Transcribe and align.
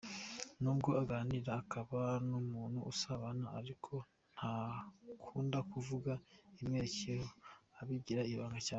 Nubwo 0.61 0.89
aganira 1.01 1.49
akaba 1.61 2.01
n’umuntu 2.29 2.79
usabana 2.91 3.45
ariko 3.59 3.93
ntaunda 4.35 5.59
kuvuga 5.71 6.11
ibimwerekeyeho, 6.51 7.31
abigira 7.81 8.23
ibanga 8.33 8.59
cyane. 8.65 8.69